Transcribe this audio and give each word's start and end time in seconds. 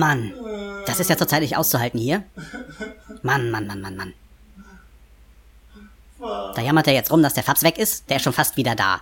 Mann. 0.00 0.32
Das 0.86 0.98
ist 0.98 1.08
ja 1.08 1.16
zurzeit 1.16 1.42
nicht 1.42 1.56
auszuhalten 1.56 2.00
hier. 2.00 2.24
Mann, 3.22 3.52
Mann, 3.52 3.68
Mann, 3.68 3.80
Mann, 3.80 3.96
Mann. 3.96 4.14
Da 6.20 6.60
jammert 6.60 6.88
er 6.88 6.94
jetzt 6.94 7.12
rum, 7.12 7.22
dass 7.22 7.34
der 7.34 7.44
Fabs 7.44 7.62
weg 7.62 7.78
ist. 7.78 8.10
Der 8.10 8.16
ist 8.16 8.24
schon 8.24 8.32
fast 8.32 8.56
wieder 8.56 8.74
da. 8.74 9.00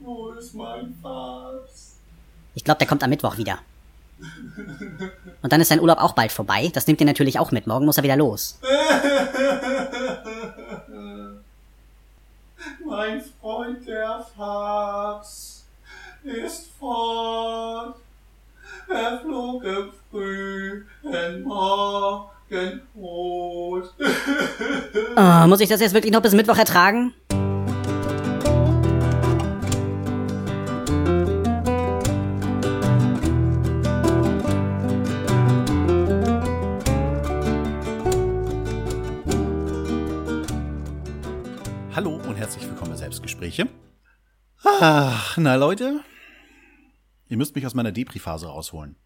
Wo 0.00 0.30
ist 0.30 0.54
mein 0.54 0.98
Fabs? 1.00 1.98
Ich 2.54 2.64
glaube, 2.64 2.78
der 2.78 2.88
kommt 2.88 3.04
am 3.04 3.10
Mittwoch 3.10 3.36
wieder. 3.36 3.58
Und 5.42 5.52
dann 5.52 5.60
ist 5.60 5.68
sein 5.68 5.80
Urlaub 5.80 5.98
auch 5.98 6.12
bald 6.12 6.32
vorbei. 6.32 6.70
Das 6.74 6.86
nimmt 6.86 7.00
ihr 7.00 7.06
natürlich 7.06 7.38
auch 7.38 7.52
mit. 7.52 7.66
Morgen 7.66 7.86
muss 7.86 7.96
er 7.96 8.02
wieder 8.02 8.16
los. 8.16 8.58
mein 12.84 13.22
Freund 13.40 13.86
der 13.86 14.26
Fabs 14.36 15.64
ist 16.24 16.66
fort. 16.78 17.96
Er 18.88 19.20
flog 19.20 19.64
im 19.64 19.90
frühen 20.10 20.86
Morgenrot. 22.50 23.94
Oh, 25.16 25.46
muss 25.46 25.60
ich 25.60 25.68
das 25.68 25.80
jetzt 25.80 25.94
wirklich 25.94 26.12
noch 26.12 26.20
bis 26.20 26.34
Mittwoch 26.34 26.58
ertragen? 26.58 27.14
Hallo 41.94 42.16
und 42.26 42.34
herzlich 42.34 42.64
willkommen 42.64 42.90
bei 42.90 42.96
Selbstgespräche. 42.96 43.68
Ach, 44.64 45.36
na 45.36 45.54
Leute, 45.54 46.00
ihr 47.28 47.36
müsst 47.36 47.54
mich 47.54 47.64
aus 47.64 47.74
meiner 47.74 47.92
Depri-Phase 47.92 48.48
rausholen. 48.48 48.96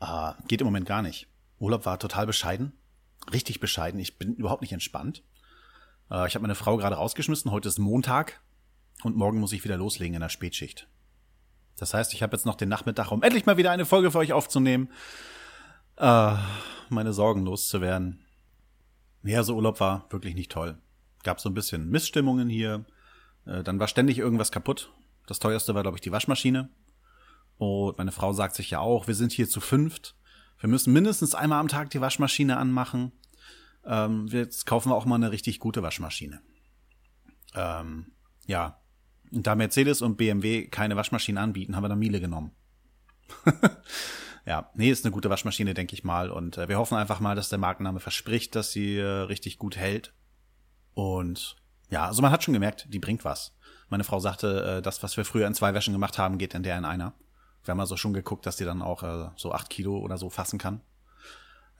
Ah, 0.00 0.36
geht 0.48 0.62
im 0.62 0.66
Moment 0.66 0.86
gar 0.86 1.02
nicht. 1.02 1.28
Urlaub 1.62 1.86
war 1.86 1.98
total 1.98 2.26
bescheiden, 2.26 2.72
richtig 3.32 3.60
bescheiden. 3.60 4.00
Ich 4.00 4.18
bin 4.18 4.34
überhaupt 4.34 4.62
nicht 4.62 4.72
entspannt. 4.72 5.22
Äh, 6.10 6.26
ich 6.26 6.34
habe 6.34 6.42
meine 6.42 6.54
Frau 6.54 6.76
gerade 6.76 6.96
rausgeschmissen. 6.96 7.50
Heute 7.50 7.68
ist 7.68 7.78
Montag 7.78 8.40
und 9.02 9.16
morgen 9.16 9.38
muss 9.38 9.52
ich 9.52 9.64
wieder 9.64 9.76
loslegen 9.76 10.14
in 10.14 10.20
der 10.20 10.28
Spätschicht. 10.28 10.88
Das 11.76 11.94
heißt, 11.94 12.12
ich 12.14 12.22
habe 12.22 12.36
jetzt 12.36 12.46
noch 12.46 12.56
den 12.56 12.68
Nachmittag, 12.68 13.10
um 13.10 13.22
endlich 13.22 13.46
mal 13.46 13.56
wieder 13.56 13.70
eine 13.70 13.86
Folge 13.86 14.10
für 14.10 14.18
euch 14.18 14.32
aufzunehmen, 14.32 14.90
äh, 15.96 16.34
meine 16.90 17.12
Sorgen 17.12 17.44
loszuwerden. 17.44 18.26
Ja, 19.22 19.42
so 19.42 19.54
Urlaub 19.54 19.80
war 19.80 20.06
wirklich 20.10 20.34
nicht 20.34 20.52
toll 20.52 20.76
gab 21.22 21.40
so 21.40 21.48
ein 21.48 21.54
bisschen 21.54 21.88
Missstimmungen 21.88 22.48
hier. 22.48 22.84
Äh, 23.46 23.62
dann 23.62 23.78
war 23.78 23.88
ständig 23.88 24.18
irgendwas 24.18 24.52
kaputt. 24.52 24.92
Das 25.26 25.38
teuerste 25.38 25.74
war, 25.74 25.82
glaube 25.82 25.96
ich, 25.96 26.00
die 26.00 26.12
Waschmaschine. 26.12 26.68
Und 27.58 27.98
meine 27.98 28.12
Frau 28.12 28.32
sagt 28.32 28.56
sich 28.56 28.70
ja 28.70 28.80
auch, 28.80 29.06
wir 29.06 29.14
sind 29.14 29.32
hier 29.32 29.48
zu 29.48 29.60
fünft. 29.60 30.16
Wir 30.62 30.68
müssen 30.68 30.92
mindestens 30.92 31.34
einmal 31.34 31.58
am 31.58 31.66
Tag 31.66 31.90
die 31.90 32.00
Waschmaschine 32.00 32.56
anmachen. 32.56 33.10
Ähm, 33.84 34.28
jetzt 34.28 34.64
kaufen 34.64 34.90
wir 34.90 34.94
auch 34.94 35.06
mal 35.06 35.16
eine 35.16 35.32
richtig 35.32 35.58
gute 35.58 35.82
Waschmaschine. 35.82 36.40
Ähm, 37.56 38.12
ja. 38.46 38.78
Und 39.32 39.44
da 39.44 39.56
Mercedes 39.56 40.02
und 40.02 40.16
BMW 40.16 40.68
keine 40.68 40.94
Waschmaschine 40.94 41.40
anbieten, 41.40 41.74
haben 41.74 41.82
wir 41.82 41.88
da 41.88 41.96
Miele 41.96 42.20
genommen. 42.20 42.52
ja, 44.46 44.70
nee, 44.74 44.88
ist 44.88 45.04
eine 45.04 45.10
gute 45.10 45.30
Waschmaschine, 45.30 45.74
denke 45.74 45.94
ich 45.94 46.04
mal. 46.04 46.30
Und 46.30 46.58
äh, 46.58 46.68
wir 46.68 46.78
hoffen 46.78 46.96
einfach 46.96 47.18
mal, 47.18 47.34
dass 47.34 47.48
der 47.48 47.58
Markenname 47.58 47.98
verspricht, 47.98 48.54
dass 48.54 48.70
sie 48.70 48.98
äh, 48.98 49.04
richtig 49.04 49.58
gut 49.58 49.76
hält. 49.76 50.14
Und 50.94 51.56
ja, 51.90 52.06
also 52.06 52.22
man 52.22 52.30
hat 52.30 52.44
schon 52.44 52.54
gemerkt, 52.54 52.86
die 52.88 53.00
bringt 53.00 53.24
was. 53.24 53.58
Meine 53.88 54.04
Frau 54.04 54.20
sagte, 54.20 54.76
äh, 54.76 54.82
das, 54.82 55.02
was 55.02 55.16
wir 55.16 55.24
früher 55.24 55.48
in 55.48 55.54
zwei 55.54 55.74
Wäschen 55.74 55.92
gemacht 55.92 56.18
haben, 56.18 56.38
geht 56.38 56.54
in 56.54 56.62
der 56.62 56.78
in 56.78 56.84
einer. 56.84 57.14
Wir 57.64 57.72
haben 57.72 57.80
also 57.80 57.96
schon 57.96 58.12
geguckt, 58.12 58.46
dass 58.46 58.56
die 58.56 58.64
dann 58.64 58.82
auch 58.82 59.02
äh, 59.02 59.30
so 59.36 59.52
acht 59.52 59.70
Kilo 59.70 59.98
oder 59.98 60.18
so 60.18 60.30
fassen 60.30 60.58
kann. 60.58 60.80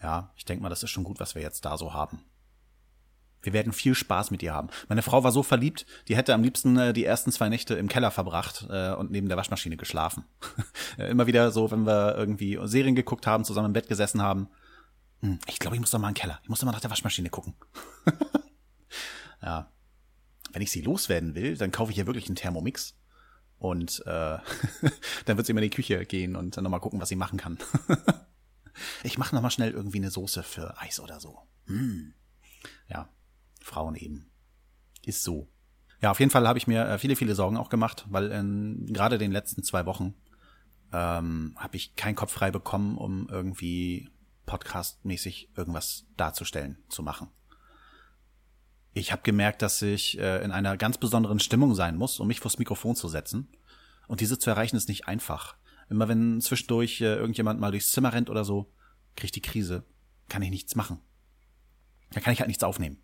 Ja, 0.02 0.32
ich 0.36 0.44
denke 0.44 0.62
mal, 0.62 0.68
das 0.68 0.82
ist 0.82 0.90
schon 0.90 1.04
gut, 1.04 1.20
was 1.20 1.34
wir 1.34 1.42
jetzt 1.42 1.64
da 1.64 1.76
so 1.78 1.92
haben. 1.92 2.24
Wir 3.40 3.52
werden 3.52 3.72
viel 3.72 3.94
Spaß 3.94 4.30
mit 4.30 4.42
ihr 4.42 4.54
haben. 4.54 4.68
Meine 4.88 5.02
Frau 5.02 5.24
war 5.24 5.32
so 5.32 5.42
verliebt, 5.42 5.84
die 6.06 6.16
hätte 6.16 6.32
am 6.32 6.42
liebsten 6.42 6.76
äh, 6.76 6.92
die 6.92 7.04
ersten 7.04 7.32
zwei 7.32 7.48
Nächte 7.48 7.74
im 7.74 7.88
Keller 7.88 8.12
verbracht 8.12 8.66
äh, 8.70 8.92
und 8.92 9.10
neben 9.10 9.28
der 9.28 9.36
Waschmaschine 9.36 9.76
geschlafen. 9.76 10.24
Immer 10.96 11.26
wieder 11.26 11.50
so, 11.50 11.70
wenn 11.70 11.84
wir 11.84 12.16
irgendwie 12.16 12.58
Serien 12.64 12.94
geguckt 12.94 13.26
haben, 13.26 13.44
zusammen 13.44 13.66
im 13.66 13.72
Bett 13.72 13.88
gesessen 13.88 14.22
haben. 14.22 14.48
Hm, 15.20 15.38
ich 15.46 15.58
glaube, 15.58 15.76
ich 15.76 15.80
muss 15.80 15.90
doch 15.90 15.98
mal 15.98 16.08
in 16.08 16.14
den 16.14 16.20
Keller. 16.20 16.38
Ich 16.42 16.48
muss 16.48 16.60
doch 16.60 16.66
mal 16.66 16.72
nach 16.72 16.80
der 16.80 16.90
Waschmaschine 16.90 17.30
gucken. 17.30 17.54
Ja. 19.42 19.70
Wenn 20.52 20.62
ich 20.62 20.70
sie 20.70 20.82
loswerden 20.82 21.34
will, 21.34 21.56
dann 21.56 21.72
kaufe 21.72 21.90
ich 21.90 21.98
ja 21.98 22.06
wirklich 22.06 22.26
einen 22.26 22.36
Thermomix. 22.36 22.94
Und 23.62 24.02
äh, 24.06 24.38
dann 25.24 25.36
wird 25.36 25.46
sie 25.46 25.52
immer 25.52 25.62
in 25.62 25.70
die 25.70 25.76
Küche 25.76 26.04
gehen 26.04 26.34
und 26.34 26.56
dann 26.56 26.64
nochmal 26.64 26.80
gucken, 26.80 27.00
was 27.00 27.08
sie 27.08 27.14
machen 27.14 27.38
kann. 27.38 27.58
ich 29.04 29.18
mache 29.18 29.36
nochmal 29.36 29.52
schnell 29.52 29.70
irgendwie 29.70 29.98
eine 29.98 30.10
Soße 30.10 30.42
für 30.42 30.80
Eis 30.80 30.98
oder 30.98 31.20
so. 31.20 31.38
Hm. 31.66 32.12
Ja, 32.88 33.08
Frauen 33.60 33.94
eben. 33.94 34.32
Ist 35.06 35.22
so. 35.22 35.48
Ja, 36.00 36.10
auf 36.10 36.18
jeden 36.18 36.32
Fall 36.32 36.48
habe 36.48 36.58
ich 36.58 36.66
mir 36.66 36.88
äh, 36.88 36.98
viele, 36.98 37.14
viele 37.14 37.36
Sorgen 37.36 37.56
auch 37.56 37.68
gemacht, 37.68 38.04
weil 38.10 38.32
in 38.32 38.92
gerade 38.92 39.16
den 39.16 39.30
letzten 39.30 39.62
zwei 39.62 39.86
Wochen 39.86 40.14
ähm, 40.92 41.54
habe 41.56 41.76
ich 41.76 41.94
keinen 41.94 42.16
Kopf 42.16 42.32
frei 42.32 42.50
bekommen, 42.50 42.98
um 42.98 43.28
irgendwie 43.28 44.10
podcastmäßig 44.44 45.50
irgendwas 45.54 46.04
darzustellen, 46.16 46.78
zu 46.88 47.04
machen 47.04 47.28
ich 48.94 49.12
habe 49.12 49.22
gemerkt, 49.22 49.62
dass 49.62 49.80
ich 49.82 50.18
äh, 50.18 50.44
in 50.44 50.50
einer 50.50 50.76
ganz 50.76 50.98
besonderen 50.98 51.40
Stimmung 51.40 51.74
sein 51.74 51.96
muss, 51.96 52.20
um 52.20 52.28
mich 52.28 52.40
vors 52.40 52.58
Mikrofon 52.58 52.94
zu 52.94 53.08
setzen. 53.08 53.48
Und 54.06 54.20
diese 54.20 54.38
zu 54.38 54.50
erreichen 54.50 54.76
ist 54.76 54.88
nicht 54.88 55.08
einfach. 55.08 55.56
Immer 55.88 56.08
wenn 56.08 56.40
zwischendurch 56.40 57.00
äh, 57.00 57.14
irgendjemand 57.14 57.60
mal 57.60 57.70
durchs 57.70 57.92
Zimmer 57.92 58.12
rennt 58.12 58.28
oder 58.28 58.44
so, 58.44 58.70
krieg 59.16 59.26
ich 59.26 59.32
die 59.32 59.42
Krise, 59.42 59.84
kann 60.28 60.42
ich 60.42 60.50
nichts 60.50 60.74
machen. 60.74 61.00
Da 62.10 62.20
kann 62.20 62.32
ich 62.32 62.40
halt 62.40 62.48
nichts 62.48 62.64
aufnehmen. 62.64 62.98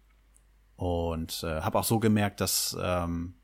Und 0.77 1.43
äh, 1.43 1.63
habe 1.63 1.79
auch 1.79 1.85
so 1.85 1.99
gemerkt, 1.99 2.41
dass 2.41 2.77
ähm, 2.81 3.35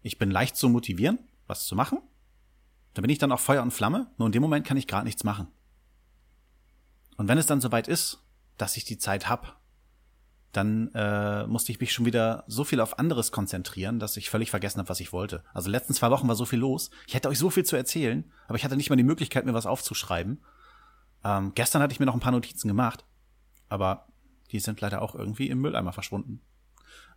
ich 0.00 0.18
bin 0.18 0.30
leicht 0.30 0.56
zu 0.56 0.68
motivieren, 0.68 1.18
was 1.46 1.66
zu 1.66 1.76
machen. 1.76 1.98
Da 2.94 3.02
bin 3.02 3.10
ich 3.10 3.18
dann 3.18 3.32
auch 3.32 3.40
Feuer 3.40 3.62
und 3.62 3.70
Flamme, 3.70 4.10
nur 4.18 4.26
in 4.26 4.32
dem 4.32 4.42
Moment 4.42 4.66
kann 4.66 4.76
ich 4.76 4.86
gerade 4.86 5.04
nichts 5.04 5.24
machen. 5.24 5.48
Und 7.16 7.28
wenn 7.28 7.38
es 7.38 7.46
dann 7.46 7.60
soweit 7.60 7.88
ist, 7.88 8.24
dass 8.56 8.76
ich 8.76 8.84
die 8.84 8.98
Zeit 8.98 9.28
hab, 9.28 9.61
dann 10.52 10.94
äh, 10.94 11.46
musste 11.46 11.72
ich 11.72 11.80
mich 11.80 11.92
schon 11.92 12.04
wieder 12.04 12.44
so 12.46 12.62
viel 12.64 12.80
auf 12.80 12.98
anderes 12.98 13.32
konzentrieren, 13.32 13.98
dass 13.98 14.18
ich 14.18 14.28
völlig 14.28 14.50
vergessen 14.50 14.78
habe, 14.78 14.88
was 14.90 15.00
ich 15.00 15.12
wollte. 15.12 15.42
Also 15.54 15.70
letzten 15.70 15.94
zwei 15.94 16.10
Wochen 16.10 16.28
war 16.28 16.34
so 16.34 16.44
viel 16.44 16.58
los. 16.58 16.90
Ich 17.06 17.14
hätte 17.14 17.28
euch 17.28 17.38
so 17.38 17.48
viel 17.48 17.64
zu 17.64 17.74
erzählen, 17.74 18.30
aber 18.46 18.56
ich 18.56 18.64
hatte 18.64 18.76
nicht 18.76 18.90
mal 18.90 18.96
die 18.96 19.02
Möglichkeit, 19.02 19.46
mir 19.46 19.54
was 19.54 19.66
aufzuschreiben. 19.66 20.42
Ähm, 21.24 21.52
gestern 21.54 21.80
hatte 21.80 21.92
ich 21.92 22.00
mir 22.00 22.06
noch 22.06 22.14
ein 22.14 22.20
paar 22.20 22.32
Notizen 22.32 22.68
gemacht, 22.68 23.04
aber 23.70 24.08
die 24.50 24.60
sind 24.60 24.80
leider 24.82 25.00
auch 25.00 25.14
irgendwie 25.14 25.48
im 25.48 25.60
Mülleimer 25.60 25.92
verschwunden. 25.92 26.42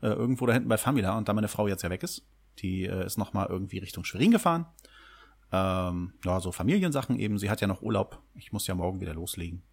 Äh, 0.02 0.08
irgendwo 0.08 0.46
da 0.46 0.54
hinten 0.54 0.70
bei 0.70 0.78
Famila 0.78 1.18
und 1.18 1.28
da 1.28 1.34
meine 1.34 1.50
Frau 1.50 1.68
jetzt 1.68 1.84
ja 1.84 1.90
weg 1.90 2.04
ist, 2.04 2.26
die 2.60 2.86
äh, 2.86 3.06
ist 3.06 3.18
noch 3.18 3.34
mal 3.34 3.48
irgendwie 3.48 3.80
Richtung 3.80 4.06
Schwerin 4.06 4.32
gefahren. 4.32 4.66
Ähm, 5.52 6.14
ja, 6.24 6.40
so 6.40 6.54
Familiensachen 6.54 7.20
eben. 7.20 7.38
Sie 7.38 7.50
hat 7.50 7.60
ja 7.60 7.68
noch 7.68 7.82
Urlaub. 7.82 8.22
Ich 8.34 8.54
muss 8.54 8.68
ja 8.68 8.76
morgen 8.76 9.02
wieder 9.02 9.14
loslegen. 9.14 9.64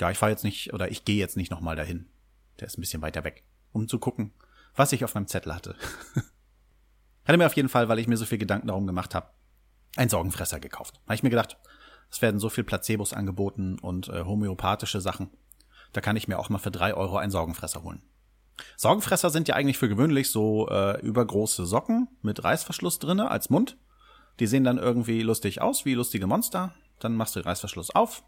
Ja, 0.00 0.10
ich 0.10 0.18
fahre 0.18 0.30
jetzt 0.30 0.44
nicht 0.44 0.72
oder 0.72 0.90
ich 0.90 1.04
gehe 1.04 1.16
jetzt 1.16 1.36
nicht 1.36 1.50
noch 1.50 1.60
mal 1.60 1.74
dahin. 1.74 2.06
Der 2.60 2.66
ist 2.66 2.78
ein 2.78 2.80
bisschen 2.80 3.02
weiter 3.02 3.24
weg, 3.24 3.44
um 3.72 3.88
zu 3.88 3.98
gucken, 3.98 4.32
was 4.74 4.92
ich 4.92 5.04
auf 5.04 5.14
meinem 5.14 5.26
Zettel 5.26 5.54
hatte. 5.54 5.76
hatte 7.24 7.38
mir 7.38 7.46
auf 7.46 7.56
jeden 7.56 7.68
Fall, 7.68 7.88
weil 7.88 7.98
ich 7.98 8.08
mir 8.08 8.16
so 8.16 8.26
viel 8.26 8.38
Gedanken 8.38 8.68
darum 8.68 8.86
gemacht 8.86 9.14
habe, 9.14 9.30
einen 9.96 10.10
Sorgenfresser 10.10 10.60
gekauft. 10.60 11.00
Habe 11.04 11.14
ich 11.14 11.22
mir 11.22 11.30
gedacht, 11.30 11.58
es 12.10 12.22
werden 12.22 12.40
so 12.40 12.48
viel 12.48 12.64
Placebos 12.64 13.12
angeboten 13.12 13.78
und 13.78 14.08
äh, 14.08 14.24
homöopathische 14.24 15.00
Sachen. 15.00 15.30
Da 15.92 16.00
kann 16.00 16.16
ich 16.16 16.28
mir 16.28 16.38
auch 16.38 16.48
mal 16.48 16.58
für 16.58 16.70
drei 16.70 16.94
Euro 16.94 17.16
einen 17.16 17.30
Sorgenfresser 17.30 17.82
holen. 17.82 18.02
Sorgenfresser 18.76 19.30
sind 19.30 19.48
ja 19.48 19.54
eigentlich 19.54 19.78
für 19.78 19.88
gewöhnlich 19.88 20.30
so 20.30 20.68
äh, 20.68 21.00
übergroße 21.00 21.66
Socken 21.66 22.08
mit 22.22 22.42
Reißverschluss 22.42 22.98
drinne 22.98 23.30
als 23.30 23.50
Mund. 23.50 23.76
Die 24.40 24.46
sehen 24.46 24.64
dann 24.64 24.78
irgendwie 24.78 25.22
lustig 25.22 25.60
aus, 25.60 25.84
wie 25.84 25.94
lustige 25.94 26.26
Monster. 26.26 26.74
Dann 26.98 27.16
machst 27.16 27.36
du 27.36 27.40
den 27.40 27.48
Reißverschluss 27.48 27.90
auf, 27.90 28.24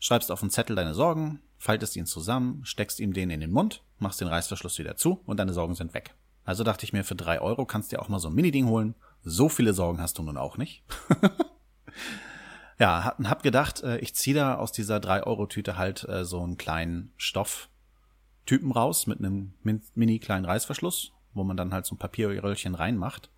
schreibst 0.00 0.30
auf 0.30 0.42
einen 0.42 0.50
Zettel 0.50 0.76
deine 0.76 0.94
Sorgen, 0.94 1.40
faltest 1.62 1.94
ihn 1.94 2.06
zusammen, 2.06 2.64
steckst 2.64 2.98
ihm 2.98 3.12
den 3.12 3.30
in 3.30 3.38
den 3.38 3.52
Mund, 3.52 3.84
machst 4.00 4.20
den 4.20 4.26
Reißverschluss 4.26 4.80
wieder 4.80 4.96
zu 4.96 5.20
und 5.26 5.38
deine 5.38 5.52
Sorgen 5.52 5.76
sind 5.76 5.94
weg. 5.94 6.16
Also 6.44 6.64
dachte 6.64 6.84
ich 6.84 6.92
mir, 6.92 7.04
für 7.04 7.14
drei 7.14 7.40
Euro 7.40 7.66
kannst 7.66 7.92
du 7.92 7.96
dir 7.96 8.02
auch 8.02 8.08
mal 8.08 8.18
so 8.18 8.28
ein 8.28 8.34
Mini-Ding 8.34 8.66
holen. 8.66 8.96
So 9.22 9.48
viele 9.48 9.72
Sorgen 9.72 10.00
hast 10.00 10.18
du 10.18 10.24
nun 10.24 10.36
auch 10.36 10.56
nicht. 10.56 10.82
ja, 12.80 13.14
hab, 13.22 13.44
gedacht, 13.44 13.80
äh, 13.84 13.98
ich 13.98 14.16
ziehe 14.16 14.34
da 14.34 14.56
aus 14.56 14.72
dieser 14.72 14.96
3-Euro-Tüte 14.96 15.78
halt 15.78 16.02
äh, 16.08 16.24
so 16.24 16.42
einen 16.42 16.56
kleinen 16.56 17.12
Stofftypen 17.16 18.72
raus 18.72 19.06
mit 19.06 19.20
einem 19.20 19.54
mini 19.62 20.18
kleinen 20.18 20.46
Reißverschluss, 20.46 21.12
wo 21.32 21.44
man 21.44 21.56
dann 21.56 21.72
halt 21.72 21.86
so 21.86 21.94
ein 21.94 21.98
Papierröllchen 21.98 22.74
reinmacht. 22.74 23.30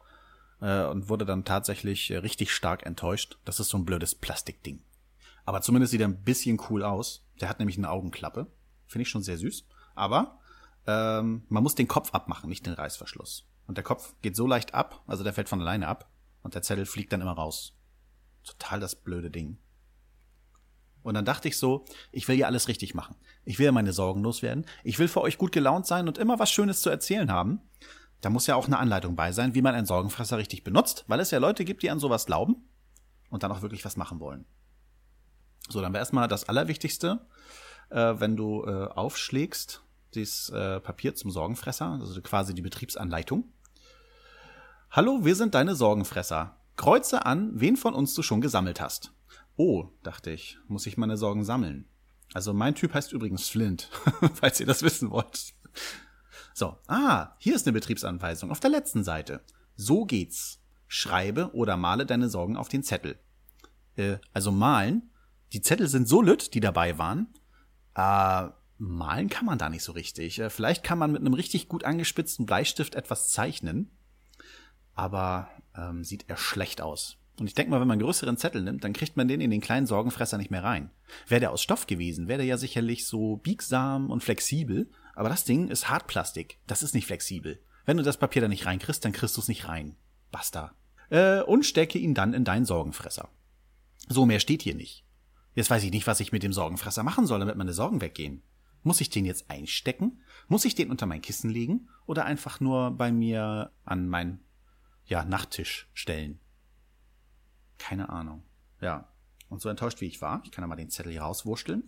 Äh, 0.62 0.86
und 0.86 1.10
wurde 1.10 1.26
dann 1.26 1.44
tatsächlich 1.44 2.10
richtig 2.10 2.52
stark 2.52 2.86
enttäuscht. 2.86 3.36
Das 3.44 3.60
ist 3.60 3.68
so 3.68 3.76
ein 3.76 3.84
blödes 3.84 4.14
Plastikding. 4.14 4.80
Aber 5.44 5.60
zumindest 5.60 5.90
sieht 5.90 6.00
er 6.00 6.08
ein 6.08 6.22
bisschen 6.22 6.60
cool 6.70 6.82
aus. 6.82 7.26
Der 7.40 7.48
hat 7.48 7.58
nämlich 7.58 7.78
eine 7.78 7.90
Augenklappe. 7.90 8.46
Finde 8.86 9.02
ich 9.02 9.08
schon 9.08 9.22
sehr 9.22 9.38
süß. 9.38 9.66
Aber 9.94 10.38
ähm, 10.86 11.44
man 11.48 11.62
muss 11.62 11.74
den 11.74 11.88
Kopf 11.88 12.12
abmachen, 12.14 12.48
nicht 12.48 12.66
den 12.66 12.74
Reißverschluss. 12.74 13.46
Und 13.66 13.78
der 13.78 13.84
Kopf 13.84 14.14
geht 14.22 14.36
so 14.36 14.46
leicht 14.46 14.74
ab, 14.74 15.02
also 15.06 15.24
der 15.24 15.32
fällt 15.32 15.48
von 15.48 15.60
alleine 15.60 15.88
ab. 15.88 16.10
Und 16.42 16.54
der 16.54 16.62
Zettel 16.62 16.84
fliegt 16.84 17.12
dann 17.12 17.22
immer 17.22 17.32
raus. 17.32 17.74
Total 18.44 18.80
das 18.80 18.94
blöde 18.94 19.30
Ding. 19.30 19.58
Und 21.02 21.14
dann 21.14 21.24
dachte 21.24 21.48
ich 21.48 21.58
so, 21.58 21.84
ich 22.12 22.28
will 22.28 22.36
ja 22.36 22.46
alles 22.46 22.68
richtig 22.68 22.94
machen. 22.94 23.14
Ich 23.44 23.58
will 23.58 23.66
ja 23.66 23.72
meine 23.72 23.92
Sorgen 23.92 24.22
loswerden. 24.22 24.66
Ich 24.84 24.98
will 24.98 25.08
für 25.08 25.20
euch 25.20 25.38
gut 25.38 25.52
gelaunt 25.52 25.86
sein 25.86 26.08
und 26.08 26.18
immer 26.18 26.38
was 26.38 26.50
Schönes 26.50 26.80
zu 26.80 26.90
erzählen 26.90 27.30
haben. 27.30 27.60
Da 28.22 28.30
muss 28.30 28.46
ja 28.46 28.56
auch 28.56 28.66
eine 28.66 28.78
Anleitung 28.78 29.16
bei 29.16 29.32
sein, 29.32 29.54
wie 29.54 29.60
man 29.60 29.74
einen 29.74 29.86
Sorgenfresser 29.86 30.38
richtig 30.38 30.64
benutzt, 30.64 31.04
weil 31.06 31.20
es 31.20 31.30
ja 31.30 31.38
Leute 31.38 31.66
gibt, 31.66 31.82
die 31.82 31.90
an 31.90 31.98
sowas 31.98 32.24
glauben 32.24 32.56
und 33.28 33.42
dann 33.42 33.52
auch 33.52 33.60
wirklich 33.60 33.84
was 33.84 33.98
machen 33.98 34.18
wollen. 34.18 34.46
So, 35.68 35.80
dann 35.80 35.92
wäre 35.92 36.02
erstmal 36.02 36.28
das 36.28 36.48
Allerwichtigste, 36.48 37.26
äh, 37.90 38.14
wenn 38.18 38.36
du 38.36 38.64
äh, 38.64 38.88
aufschlägst, 38.88 39.82
dieses 40.14 40.50
äh, 40.50 40.80
Papier 40.80 41.14
zum 41.14 41.30
Sorgenfresser, 41.30 41.98
also 42.00 42.20
quasi 42.22 42.54
die 42.54 42.62
Betriebsanleitung. 42.62 43.52
Hallo, 44.90 45.24
wir 45.24 45.34
sind 45.34 45.54
deine 45.54 45.74
Sorgenfresser. 45.74 46.56
Kreuze 46.76 47.26
an, 47.26 47.50
wen 47.54 47.76
von 47.76 47.94
uns 47.94 48.14
du 48.14 48.22
schon 48.22 48.40
gesammelt 48.40 48.80
hast. 48.80 49.12
Oh, 49.56 49.88
dachte 50.02 50.30
ich, 50.30 50.58
muss 50.68 50.86
ich 50.86 50.96
meine 50.96 51.16
Sorgen 51.16 51.44
sammeln. 51.44 51.88
Also 52.32 52.52
mein 52.52 52.74
Typ 52.74 52.94
heißt 52.94 53.12
übrigens 53.12 53.48
Flint, 53.48 53.90
falls 54.34 54.60
ihr 54.60 54.66
das 54.66 54.82
wissen 54.82 55.10
wollt. 55.10 55.52
So, 56.52 56.76
ah, 56.86 57.34
hier 57.38 57.54
ist 57.54 57.66
eine 57.66 57.72
Betriebsanweisung 57.72 58.50
auf 58.50 58.60
der 58.60 58.70
letzten 58.70 59.04
Seite. 59.04 59.40
So 59.76 60.04
geht's. 60.04 60.60
Schreibe 60.86 61.50
oder 61.54 61.76
male 61.76 62.06
deine 62.06 62.28
Sorgen 62.28 62.56
auf 62.56 62.68
den 62.68 62.84
Zettel. 62.84 63.18
Äh, 63.96 64.18
also 64.32 64.52
malen. 64.52 65.10
Die 65.54 65.62
Zettel 65.62 65.86
sind 65.86 66.08
so 66.08 66.20
lütt, 66.20 66.54
die 66.54 66.60
dabei 66.60 66.98
waren. 66.98 67.28
Äh, 67.94 68.48
malen 68.78 69.28
kann 69.28 69.46
man 69.46 69.56
da 69.56 69.68
nicht 69.68 69.84
so 69.84 69.92
richtig. 69.92 70.40
Äh, 70.40 70.50
vielleicht 70.50 70.82
kann 70.82 70.98
man 70.98 71.12
mit 71.12 71.20
einem 71.20 71.34
richtig 71.34 71.68
gut 71.68 71.84
angespitzten 71.84 72.44
Bleistift 72.44 72.96
etwas 72.96 73.30
zeichnen. 73.30 73.88
Aber 74.94 75.48
ähm, 75.76 76.02
sieht 76.02 76.28
eher 76.28 76.36
schlecht 76.36 76.80
aus. 76.80 77.18
Und 77.38 77.46
ich 77.46 77.54
denke 77.54 77.70
mal, 77.70 77.80
wenn 77.80 77.88
man 77.88 78.00
größeren 78.00 78.36
Zettel 78.36 78.62
nimmt, 78.62 78.82
dann 78.82 78.92
kriegt 78.92 79.16
man 79.16 79.28
den 79.28 79.40
in 79.40 79.50
den 79.50 79.60
kleinen 79.60 79.86
Sorgenfresser 79.86 80.38
nicht 80.38 80.50
mehr 80.50 80.64
rein. 80.64 80.90
Wäre 81.28 81.40
der 81.40 81.52
aus 81.52 81.62
Stoff 81.62 81.86
gewesen, 81.86 82.26
wäre 82.26 82.38
der 82.38 82.46
ja 82.46 82.56
sicherlich 82.56 83.06
so 83.06 83.36
biegsam 83.36 84.10
und 84.10 84.24
flexibel. 84.24 84.90
Aber 85.14 85.28
das 85.28 85.44
Ding 85.44 85.68
ist 85.68 85.88
Hartplastik. 85.88 86.58
Das 86.66 86.82
ist 86.82 86.94
nicht 86.94 87.06
flexibel. 87.06 87.60
Wenn 87.86 87.96
du 87.96 88.02
das 88.02 88.16
Papier 88.16 88.42
da 88.42 88.48
nicht 88.48 88.66
reinkriegst, 88.66 89.04
dann 89.04 89.12
kriegst 89.12 89.36
du 89.36 89.40
es 89.40 89.48
nicht 89.48 89.68
rein. 89.68 89.94
Basta. 90.32 90.74
Äh, 91.10 91.42
und 91.42 91.64
stecke 91.64 91.98
ihn 91.98 92.14
dann 92.14 92.34
in 92.34 92.44
deinen 92.44 92.64
Sorgenfresser. 92.64 93.28
So 94.08 94.26
mehr 94.26 94.40
steht 94.40 94.62
hier 94.62 94.74
nicht. 94.74 95.03
Jetzt 95.54 95.70
weiß 95.70 95.84
ich 95.84 95.90
nicht, 95.90 96.06
was 96.06 96.20
ich 96.20 96.32
mit 96.32 96.42
dem 96.42 96.52
Sorgenfresser 96.52 97.02
machen 97.02 97.26
soll, 97.26 97.38
damit 97.38 97.56
meine 97.56 97.72
Sorgen 97.72 98.00
weggehen. 98.00 98.42
Muss 98.82 99.00
ich 99.00 99.08
den 99.08 99.24
jetzt 99.24 99.50
einstecken? 99.50 100.20
Muss 100.48 100.64
ich 100.64 100.74
den 100.74 100.90
unter 100.90 101.06
mein 101.06 101.22
Kissen 101.22 101.48
legen? 101.48 101.88
Oder 102.06 102.26
einfach 102.26 102.60
nur 102.60 102.90
bei 102.90 103.12
mir 103.12 103.70
an 103.84 104.08
mein, 104.08 104.40
ja, 105.06 105.24
Nachttisch 105.24 105.88
stellen? 105.94 106.38
Keine 107.78 108.10
Ahnung. 108.10 108.42
Ja. 108.80 109.08
Und 109.48 109.60
so 109.60 109.68
enttäuscht 109.68 110.00
wie 110.00 110.06
ich 110.06 110.20
war, 110.20 110.42
ich 110.44 110.50
kann 110.50 110.62
ja 110.62 110.68
mal 110.68 110.76
den 110.76 110.90
Zettel 110.90 111.12
hier 111.12 111.22
rauswurschteln. 111.22 111.84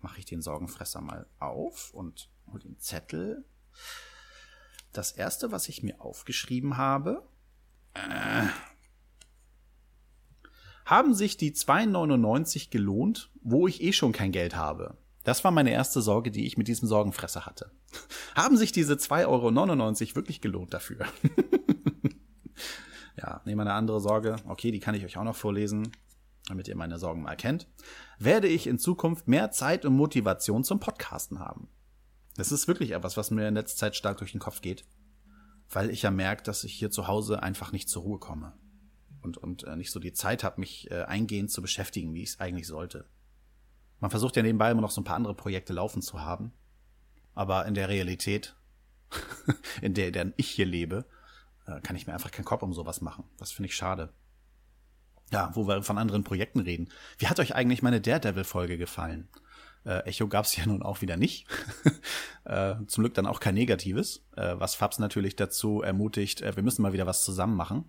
Mache 0.00 0.18
ich 0.18 0.24
den 0.24 0.42
Sorgenfresser 0.42 1.00
mal 1.00 1.26
auf 1.38 1.92
und 1.94 2.30
hol 2.52 2.60
den 2.60 2.78
Zettel. 2.78 3.44
Das 4.92 5.12
erste, 5.12 5.52
was 5.52 5.68
ich 5.68 5.82
mir 5.82 6.00
aufgeschrieben 6.00 6.76
habe, 6.76 7.26
äh, 7.94 8.46
haben 10.90 11.14
sich 11.14 11.36
die 11.36 11.52
2,99 11.52 12.70
gelohnt, 12.70 13.30
wo 13.42 13.68
ich 13.68 13.80
eh 13.80 13.92
schon 13.92 14.10
kein 14.10 14.32
Geld 14.32 14.56
habe? 14.56 14.98
Das 15.22 15.44
war 15.44 15.52
meine 15.52 15.70
erste 15.70 16.02
Sorge, 16.02 16.32
die 16.32 16.46
ich 16.46 16.58
mit 16.58 16.66
diesem 16.66 16.88
Sorgenfresser 16.88 17.46
hatte. 17.46 17.70
haben 18.34 18.56
sich 18.56 18.72
diese 18.72 18.94
2,99 18.94 19.26
Euro 19.28 20.16
wirklich 20.16 20.40
gelohnt 20.40 20.74
dafür? 20.74 21.06
Ja, 23.16 23.42
nehmen 23.44 23.58
wir 23.58 23.62
eine 23.62 23.74
andere 23.74 24.00
Sorge. 24.00 24.36
Okay, 24.46 24.70
die 24.70 24.80
kann 24.80 24.94
ich 24.94 25.04
euch 25.04 25.18
auch 25.18 25.24
noch 25.24 25.36
vorlesen, 25.36 25.92
damit 26.48 26.68
ihr 26.68 26.76
meine 26.76 26.98
Sorgen 26.98 27.20
mal 27.20 27.36
kennt. 27.36 27.68
Werde 28.18 28.48
ich 28.48 28.66
in 28.66 28.78
Zukunft 28.78 29.28
mehr 29.28 29.50
Zeit 29.50 29.84
und 29.84 29.92
Motivation 29.92 30.64
zum 30.64 30.80
Podcasten 30.80 31.38
haben? 31.38 31.68
Das 32.36 32.50
ist 32.50 32.66
wirklich 32.66 32.92
etwas, 32.92 33.18
was 33.18 33.30
mir 33.30 33.46
in 33.46 33.54
letzter 33.54 33.76
Zeit 33.76 33.96
stark 33.96 34.16
durch 34.18 34.32
den 34.32 34.40
Kopf 34.40 34.62
geht, 34.62 34.86
weil 35.68 35.90
ich 35.90 36.00
ja 36.00 36.10
merke, 36.10 36.44
dass 36.44 36.64
ich 36.64 36.72
hier 36.72 36.90
zu 36.90 37.08
Hause 37.08 37.42
einfach 37.42 37.72
nicht 37.72 37.90
zur 37.90 38.04
Ruhe 38.04 38.18
komme 38.18 38.54
und, 39.22 39.36
und 39.36 39.64
äh, 39.64 39.76
nicht 39.76 39.90
so 39.90 40.00
die 40.00 40.12
Zeit 40.12 40.44
habe, 40.44 40.60
mich 40.60 40.90
äh, 40.90 41.02
eingehend 41.02 41.50
zu 41.50 41.62
beschäftigen, 41.62 42.14
wie 42.14 42.22
ich 42.22 42.30
es 42.30 42.40
eigentlich 42.40 42.66
sollte. 42.66 43.06
Man 44.00 44.10
versucht 44.10 44.36
ja 44.36 44.42
nebenbei 44.42 44.70
immer 44.70 44.80
noch 44.80 44.90
so 44.90 45.00
ein 45.00 45.04
paar 45.04 45.16
andere 45.16 45.34
Projekte 45.34 45.72
laufen 45.72 46.02
zu 46.02 46.20
haben, 46.20 46.52
aber 47.34 47.66
in 47.66 47.74
der 47.74 47.88
Realität, 47.88 48.56
in 49.82 49.94
der, 49.94 50.10
der 50.10 50.32
ich 50.36 50.50
hier 50.50 50.66
lebe, 50.66 51.04
äh, 51.66 51.80
kann 51.80 51.96
ich 51.96 52.06
mir 52.06 52.14
einfach 52.14 52.30
keinen 52.30 52.44
Kopf 52.44 52.62
um 52.62 52.72
sowas 52.72 53.00
machen. 53.00 53.24
Das 53.36 53.52
finde 53.52 53.68
ich 53.68 53.76
schade. 53.76 54.12
Ja, 55.32 55.50
wo 55.54 55.68
wir 55.68 55.82
von 55.82 55.98
anderen 55.98 56.24
Projekten 56.24 56.60
reden. 56.60 56.88
Wie 57.18 57.28
hat 57.28 57.38
euch 57.38 57.54
eigentlich 57.54 57.82
meine 57.82 58.00
Daredevil-Folge 58.00 58.78
gefallen? 58.78 59.28
Äh, 59.84 60.00
Echo 60.08 60.28
gab 60.28 60.44
es 60.44 60.56
ja 60.56 60.64
nun 60.66 60.82
auch 60.82 61.02
wieder 61.02 61.16
nicht. 61.16 61.46
äh, 62.44 62.74
zum 62.86 63.02
Glück 63.02 63.14
dann 63.14 63.26
auch 63.26 63.40
kein 63.40 63.54
Negatives, 63.54 64.24
äh, 64.36 64.54
was 64.56 64.74
Fabs 64.74 64.98
natürlich 64.98 65.36
dazu 65.36 65.82
ermutigt, 65.82 66.42
äh, 66.42 66.56
wir 66.56 66.62
müssen 66.62 66.82
mal 66.82 66.92
wieder 66.92 67.06
was 67.06 67.24
zusammen 67.24 67.56
machen. 67.56 67.84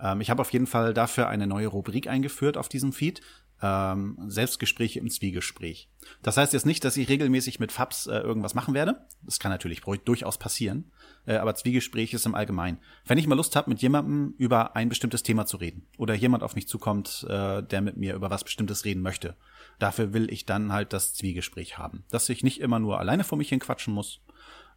Ähm, 0.00 0.20
ich 0.20 0.30
habe 0.30 0.40
auf 0.40 0.52
jeden 0.52 0.66
Fall 0.66 0.94
dafür 0.94 1.28
eine 1.28 1.46
neue 1.46 1.68
Rubrik 1.68 2.08
eingeführt 2.08 2.56
auf 2.56 2.68
diesem 2.68 2.92
Feed 2.92 3.20
ähm, 3.60 4.16
Selbstgespräche 4.28 5.00
im 5.00 5.10
Zwiegespräch. 5.10 5.88
Das 6.22 6.36
heißt 6.36 6.52
jetzt 6.52 6.66
nicht, 6.66 6.84
dass 6.84 6.96
ich 6.96 7.08
regelmäßig 7.08 7.58
mit 7.58 7.72
Fabs 7.72 8.06
äh, 8.06 8.18
irgendwas 8.18 8.54
machen 8.54 8.74
werde. 8.74 9.06
Das 9.22 9.38
kann 9.38 9.50
natürlich 9.50 9.80
durchaus 9.80 10.38
passieren. 10.38 10.92
Äh, 11.26 11.36
aber 11.36 11.54
Zwiegespräch 11.54 12.14
ist 12.14 12.26
im 12.26 12.34
Allgemeinen. 12.34 12.78
Wenn 13.04 13.18
ich 13.18 13.26
mal 13.26 13.34
Lust 13.34 13.56
habe, 13.56 13.70
mit 13.70 13.82
jemandem 13.82 14.34
über 14.38 14.76
ein 14.76 14.88
bestimmtes 14.88 15.22
Thema 15.22 15.46
zu 15.46 15.56
reden 15.56 15.86
oder 15.96 16.14
jemand 16.14 16.42
auf 16.42 16.54
mich 16.54 16.68
zukommt, 16.68 17.26
äh, 17.28 17.62
der 17.62 17.80
mit 17.80 17.96
mir 17.96 18.14
über 18.14 18.30
was 18.30 18.44
Bestimmtes 18.44 18.84
reden 18.84 19.02
möchte, 19.02 19.36
dafür 19.78 20.12
will 20.12 20.32
ich 20.32 20.46
dann 20.46 20.72
halt 20.72 20.92
das 20.92 21.14
Zwiegespräch 21.14 21.78
haben. 21.78 22.04
Dass 22.10 22.28
ich 22.28 22.44
nicht 22.44 22.60
immer 22.60 22.78
nur 22.78 23.00
alleine 23.00 23.24
vor 23.24 23.38
mich 23.38 23.48
hin 23.48 23.60
quatschen 23.60 23.92
muss, 23.92 24.20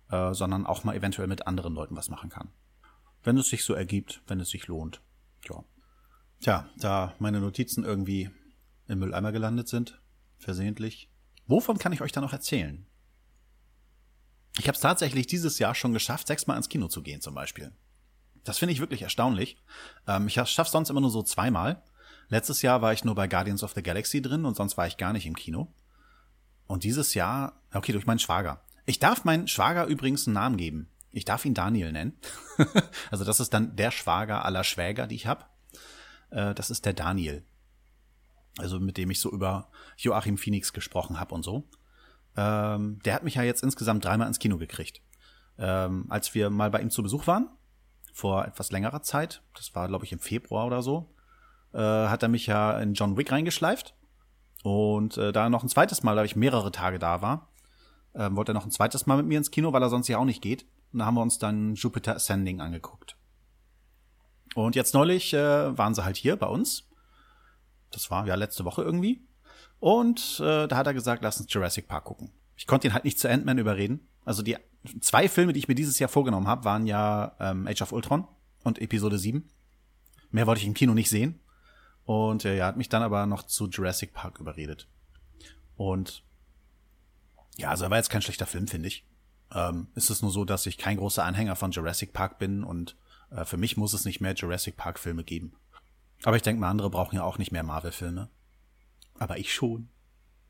äh, 0.09 0.33
sondern 0.33 0.65
auch 0.65 0.83
mal 0.83 0.95
eventuell 0.95 1.27
mit 1.27 1.45
anderen 1.45 1.75
Leuten 1.75 1.95
was 1.95 2.09
machen 2.09 2.29
kann. 2.29 2.49
Wenn 3.23 3.37
es 3.37 3.49
sich 3.49 3.63
so 3.63 3.75
ergibt, 3.75 4.23
wenn 4.25 4.39
es 4.39 4.49
sich 4.49 4.65
lohnt. 4.67 5.01
Ja. 5.49 5.63
Tja, 6.39 6.69
da 6.77 7.15
meine 7.19 7.39
Notizen 7.39 7.83
irgendwie 7.83 8.29
im 8.87 8.99
Mülleimer 8.99 9.31
gelandet 9.31 9.67
sind, 9.67 10.01
versehentlich. 10.37 11.09
Wovon 11.47 11.77
kann 11.77 11.93
ich 11.93 12.01
euch 12.01 12.11
da 12.11 12.21
noch 12.21 12.33
erzählen? 12.33 12.85
Ich 14.57 14.67
habe 14.67 14.75
es 14.75 14.81
tatsächlich 14.81 15.27
dieses 15.27 15.59
Jahr 15.59 15.75
schon 15.75 15.93
geschafft, 15.93 16.27
sechsmal 16.27 16.57
ins 16.57 16.69
Kino 16.69 16.87
zu 16.87 17.01
gehen 17.01 17.21
zum 17.21 17.35
Beispiel. 17.35 17.71
Das 18.43 18.57
finde 18.57 18.73
ich 18.73 18.79
wirklich 18.79 19.01
erstaunlich. 19.01 19.57
Ähm, 20.07 20.27
ich 20.27 20.33
schaffe 20.33 20.71
sonst 20.71 20.89
immer 20.89 21.01
nur 21.01 21.11
so 21.11 21.23
zweimal. 21.23 21.83
Letztes 22.27 22.61
Jahr 22.61 22.81
war 22.81 22.93
ich 22.93 23.03
nur 23.03 23.15
bei 23.15 23.27
Guardians 23.27 23.63
of 23.63 23.73
the 23.73 23.83
Galaxy 23.83 24.21
drin 24.21 24.45
und 24.45 24.55
sonst 24.55 24.77
war 24.77 24.87
ich 24.87 24.97
gar 24.97 25.13
nicht 25.13 25.25
im 25.25 25.35
Kino. 25.35 25.73
Und 26.65 26.83
dieses 26.83 27.13
Jahr, 27.13 27.61
okay, 27.73 27.91
durch 27.91 28.05
meinen 28.05 28.19
Schwager. 28.19 28.63
Ich 28.85 28.99
darf 28.99 29.25
meinen 29.25 29.47
Schwager 29.47 29.85
übrigens 29.85 30.27
einen 30.27 30.35
Namen 30.35 30.57
geben. 30.57 30.89
Ich 31.11 31.25
darf 31.25 31.45
ihn 31.45 31.53
Daniel 31.53 31.91
nennen. 31.91 32.17
also 33.11 33.23
das 33.23 33.39
ist 33.39 33.53
dann 33.53 33.75
der 33.75 33.91
Schwager 33.91 34.45
aller 34.45 34.63
Schwäger, 34.63 35.07
die 35.07 35.15
ich 35.15 35.27
habe. 35.27 35.45
Äh, 36.29 36.53
das 36.53 36.69
ist 36.69 36.85
der 36.85 36.93
Daniel 36.93 37.45
also 38.57 38.79
mit 38.79 38.97
dem 38.97 39.11
ich 39.11 39.19
so 39.19 39.31
über 39.31 39.69
Joachim 39.97 40.37
Phoenix 40.37 40.73
gesprochen 40.73 41.19
habe 41.19 41.33
und 41.33 41.43
so. 41.43 41.67
Ähm, 42.35 42.99
der 43.03 43.13
hat 43.13 43.23
mich 43.23 43.35
ja 43.35 43.43
jetzt 43.43 43.63
insgesamt 43.63 44.05
dreimal 44.05 44.27
ins 44.27 44.39
Kino 44.39 44.57
gekriegt. 44.57 45.01
Ähm, 45.57 46.05
als 46.09 46.33
wir 46.33 46.49
mal 46.49 46.71
bei 46.71 46.81
ihm 46.81 46.89
zu 46.89 47.03
Besuch 47.03 47.27
waren, 47.27 47.49
vor 48.13 48.45
etwas 48.45 48.71
längerer 48.71 49.01
Zeit, 49.01 49.41
das 49.55 49.73
war 49.75 49.87
glaube 49.87 50.05
ich 50.05 50.11
im 50.11 50.19
Februar 50.19 50.65
oder 50.65 50.81
so, 50.81 51.13
äh, 51.73 51.77
hat 51.77 52.23
er 52.23 52.29
mich 52.29 52.47
ja 52.47 52.79
in 52.79 52.93
John 52.93 53.17
Wick 53.17 53.31
reingeschleift. 53.31 53.95
Und 54.63 55.17
äh, 55.17 55.31
da 55.31 55.49
noch 55.49 55.63
ein 55.63 55.69
zweites 55.69 56.03
Mal, 56.03 56.15
da 56.15 56.23
ich 56.23 56.35
mehrere 56.35 56.71
Tage 56.71 56.99
da 56.99 57.21
war, 57.21 57.49
äh, 58.13 58.29
wollte 58.31 58.51
er 58.51 58.53
noch 58.53 58.65
ein 58.65 58.71
zweites 58.71 59.07
Mal 59.07 59.17
mit 59.17 59.25
mir 59.25 59.37
ins 59.37 59.51
Kino, 59.51 59.73
weil 59.73 59.81
er 59.81 59.89
sonst 59.89 60.07
ja 60.07 60.17
auch 60.17 60.25
nicht 60.25 60.41
geht. 60.41 60.65
Und 60.91 60.99
da 60.99 61.05
haben 61.05 61.15
wir 61.15 61.21
uns 61.21 61.37
dann 61.37 61.75
Jupiter 61.75 62.15
Ascending 62.15 62.61
angeguckt. 62.61 63.15
Und 64.55 64.75
jetzt 64.75 64.93
neulich 64.93 65.33
äh, 65.33 65.77
waren 65.77 65.95
sie 65.95 66.03
halt 66.03 66.17
hier 66.17 66.35
bei 66.35 66.47
uns 66.47 66.91
das 67.91 68.09
war 68.09 68.25
ja 68.25 68.35
letzte 68.35 68.65
Woche 68.65 68.81
irgendwie. 68.81 69.21
Und 69.79 70.39
äh, 70.39 70.67
da 70.67 70.77
hat 70.77 70.87
er 70.87 70.93
gesagt, 70.93 71.23
lass 71.23 71.39
uns 71.39 71.53
Jurassic 71.53 71.87
Park 71.87 72.05
gucken. 72.05 72.31
Ich 72.55 72.67
konnte 72.67 72.87
ihn 72.87 72.93
halt 72.93 73.03
nicht 73.03 73.19
zu 73.19 73.29
Ant-Man 73.29 73.57
überreden. 73.57 74.07
Also 74.25 74.41
die 74.41 74.57
zwei 75.01 75.27
Filme, 75.27 75.53
die 75.53 75.59
ich 75.59 75.67
mir 75.67 75.75
dieses 75.75 75.99
Jahr 75.99 76.09
vorgenommen 76.09 76.47
habe, 76.47 76.63
waren 76.63 76.87
ja 76.87 77.35
ähm, 77.39 77.67
Age 77.67 77.81
of 77.81 77.91
Ultron 77.91 78.27
und 78.63 78.79
Episode 78.79 79.17
7. 79.17 79.49
Mehr 80.31 80.47
wollte 80.47 80.61
ich 80.61 80.67
im 80.67 80.73
Kino 80.73 80.93
nicht 80.93 81.09
sehen. 81.09 81.39
Und 82.05 82.45
äh, 82.45 82.57
er 82.57 82.67
hat 82.67 82.77
mich 82.77 82.89
dann 82.89 83.03
aber 83.03 83.25
noch 83.25 83.43
zu 83.43 83.67
Jurassic 83.67 84.13
Park 84.13 84.39
überredet. 84.39 84.87
Und 85.75 86.23
ja, 87.57 87.69
also 87.69 87.85
er 87.85 87.89
war 87.89 87.97
jetzt 87.97 88.09
kein 88.09 88.21
schlechter 88.21 88.45
Film, 88.45 88.67
finde 88.67 88.87
ich. 88.87 89.05
Ähm, 89.53 89.87
ist 89.95 90.09
es 90.09 90.21
nur 90.21 90.31
so, 90.31 90.45
dass 90.45 90.65
ich 90.65 90.77
kein 90.77 90.97
großer 90.97 91.23
Anhänger 91.23 91.55
von 91.55 91.71
Jurassic 91.71 92.13
Park 92.13 92.39
bin 92.39 92.63
und 92.63 92.95
äh, 93.31 93.45
für 93.45 93.57
mich 93.57 93.77
muss 93.77 93.93
es 93.93 94.05
nicht 94.05 94.21
mehr 94.21 94.33
Jurassic 94.33 94.77
Park 94.77 94.99
Filme 94.99 95.23
geben. 95.23 95.53
Aber 96.23 96.35
ich 96.35 96.41
denke 96.41 96.61
mal, 96.61 96.69
andere 96.69 96.89
brauchen 96.89 97.15
ja 97.15 97.23
auch 97.23 97.37
nicht 97.37 97.51
mehr 97.51 97.63
Marvel-Filme. 97.63 98.29
Aber 99.17 99.37
ich 99.37 99.53
schon. 99.53 99.89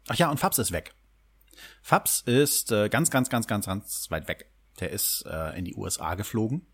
Ach 0.07 0.15
ja, 0.15 0.29
und 0.29 0.39
Fabs 0.39 0.57
ist 0.57 0.71
weg. 0.71 0.93
Fabs 1.81 2.21
ist 2.21 2.71
äh, 2.71 2.89
ganz, 2.89 3.09
ganz, 3.09 3.29
ganz, 3.29 3.47
ganz, 3.47 3.65
ganz 3.65 4.11
weit 4.11 4.27
weg. 4.27 4.51
Der 4.79 4.91
ist 4.91 5.25
äh, 5.25 5.57
in 5.57 5.65
die 5.65 5.75
USA 5.75 6.15
geflogen, 6.15 6.65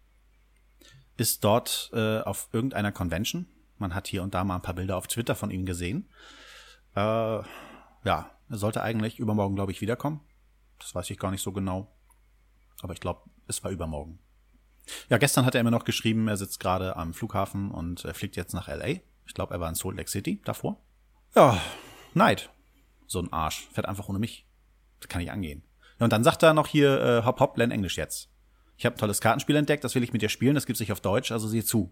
ist 1.17 1.43
dort 1.43 1.89
äh, 1.93 2.19
auf 2.21 2.49
irgendeiner 2.51 2.91
Convention. 2.91 3.47
Man 3.77 3.93
hat 3.93 4.07
hier 4.07 4.23
und 4.23 4.33
da 4.33 4.43
mal 4.43 4.55
ein 4.55 4.61
paar 4.61 4.75
Bilder 4.75 4.97
auf 4.97 5.07
Twitter 5.07 5.35
von 5.35 5.51
ihm 5.51 5.65
gesehen. 5.65 6.09
Äh, 6.95 6.99
ja, 6.99 7.43
er 8.49 8.57
sollte 8.57 8.81
eigentlich 8.81 9.19
übermorgen, 9.19 9.55
glaube 9.55 9.71
ich, 9.71 9.81
wiederkommen. 9.81 10.21
Das 10.79 10.95
weiß 10.95 11.09
ich 11.09 11.19
gar 11.19 11.31
nicht 11.31 11.43
so 11.43 11.51
genau. 11.51 11.91
Aber 12.81 12.93
ich 12.93 12.99
glaube, 12.99 13.29
es 13.47 13.63
war 13.63 13.71
übermorgen. 13.71 14.19
Ja, 15.09 15.17
gestern 15.17 15.45
hat 15.45 15.55
er 15.55 15.63
mir 15.63 15.71
noch 15.71 15.85
geschrieben, 15.85 16.27
er 16.27 16.37
sitzt 16.37 16.59
gerade 16.59 16.95
am 16.95 17.13
Flughafen 17.13 17.71
und 17.71 18.05
er 18.05 18.13
fliegt 18.13 18.35
jetzt 18.35 18.53
nach 18.53 18.67
LA. 18.67 18.99
Ich 19.25 19.33
glaube, 19.33 19.53
er 19.53 19.59
war 19.59 19.69
in 19.69 19.75
Salt 19.75 19.97
Lake 19.97 20.09
City 20.09 20.41
davor. 20.45 20.79
Ja, 21.35 21.61
Neid. 22.13 22.49
So 23.05 23.19
ein 23.19 23.31
Arsch. 23.31 23.67
Fährt 23.71 23.87
einfach 23.87 24.07
ohne 24.09 24.19
mich. 24.19 24.45
Das 24.99 25.09
kann 25.09 25.21
ich 25.21 25.31
angehen. 25.31 25.63
Ja, 25.99 26.05
und 26.05 26.13
dann 26.13 26.23
sagt 26.23 26.43
er 26.43 26.53
noch 26.53 26.67
hier, 26.67 27.01
äh, 27.01 27.25
hopp, 27.25 27.39
hopp, 27.39 27.57
lern 27.57 27.71
Englisch 27.71 27.97
jetzt. 27.97 28.29
Ich 28.77 28.85
habe 28.85 28.95
ein 28.95 28.99
tolles 28.99 29.21
Kartenspiel 29.21 29.55
entdeckt, 29.55 29.83
das 29.83 29.95
will 29.95 30.03
ich 30.03 30.13
mit 30.13 30.21
dir 30.21 30.29
spielen, 30.29 30.53
das 30.53 30.67
gibt's 30.67 30.79
nicht 30.79 30.91
auf 30.91 31.01
Deutsch, 31.01 31.31
also 31.31 31.47
sieh 31.47 31.63
zu. 31.63 31.91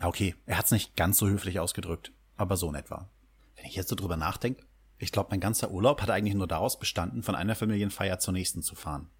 Ja, 0.00 0.08
okay, 0.08 0.34
er 0.46 0.58
hat's 0.58 0.72
nicht 0.72 0.96
ganz 0.96 1.18
so 1.18 1.28
höflich 1.28 1.60
ausgedrückt, 1.60 2.12
aber 2.36 2.56
so 2.56 2.68
in 2.68 2.74
etwa. 2.74 3.08
Wenn 3.54 3.66
ich 3.66 3.76
jetzt 3.76 3.88
so 3.88 3.94
drüber 3.94 4.16
nachdenke, 4.16 4.64
ich 4.98 5.12
glaube, 5.12 5.30
mein 5.30 5.40
ganzer 5.40 5.70
Urlaub 5.70 6.02
hat 6.02 6.10
eigentlich 6.10 6.34
nur 6.34 6.48
daraus 6.48 6.78
bestanden, 6.78 7.22
von 7.22 7.36
einer 7.36 7.54
Familienfeier 7.54 8.18
zur 8.18 8.32
nächsten 8.32 8.62
zu 8.62 8.74
fahren. 8.74 9.10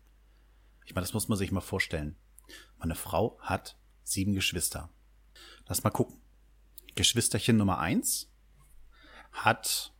Ich 0.84 0.94
meine, 0.94 1.04
das 1.04 1.14
muss 1.14 1.28
man 1.28 1.38
sich 1.38 1.52
mal 1.52 1.60
vorstellen. 1.60 2.16
Meine 2.78 2.94
Frau 2.94 3.38
hat 3.40 3.78
sieben 4.02 4.34
Geschwister. 4.34 4.90
Lass 5.66 5.84
mal 5.84 5.90
gucken. 5.90 6.20
Geschwisterchen 6.94 7.56
Nummer 7.56 7.78
eins 7.78 8.30
hat 9.32 9.92